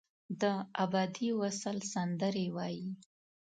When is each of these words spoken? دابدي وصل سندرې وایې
دابدي 0.41 1.29
وصل 1.41 1.77
سندرې 1.93 2.47
وایې 2.55 2.91